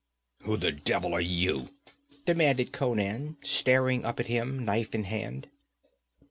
[0.45, 1.75] 'Who the devil are you?'
[2.25, 5.47] demanded Conan, staring up at him, knife in hand.